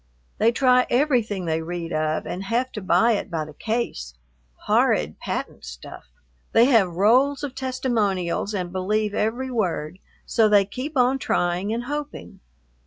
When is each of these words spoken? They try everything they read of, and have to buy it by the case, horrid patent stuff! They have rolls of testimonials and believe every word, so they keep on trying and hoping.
They 0.39 0.51
try 0.51 0.87
everything 0.89 1.45
they 1.45 1.61
read 1.61 1.93
of, 1.93 2.25
and 2.25 2.45
have 2.45 2.71
to 2.71 2.81
buy 2.81 3.11
it 3.11 3.29
by 3.29 3.45
the 3.45 3.53
case, 3.53 4.15
horrid 4.65 5.19
patent 5.19 5.63
stuff! 5.63 6.05
They 6.53 6.65
have 6.65 6.95
rolls 6.95 7.43
of 7.43 7.53
testimonials 7.53 8.55
and 8.55 8.71
believe 8.73 9.13
every 9.13 9.51
word, 9.51 9.99
so 10.25 10.49
they 10.49 10.65
keep 10.65 10.97
on 10.97 11.19
trying 11.19 11.71
and 11.71 11.83
hoping. 11.83 12.39